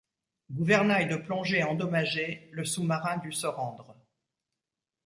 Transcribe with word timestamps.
Gouvernail 0.49 1.07
de 1.09 1.15
plongée 1.15 1.63
endommagé, 1.63 2.49
le 2.53 2.65
sous-marin 2.65 3.17
dut 3.17 3.31
se 3.33 3.45
rendre. 3.45 3.95